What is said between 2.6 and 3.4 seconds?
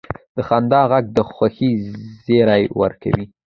ورکوي.